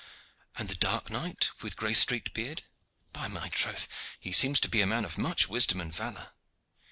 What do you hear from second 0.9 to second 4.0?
knight with gray streaked beard? By my troth,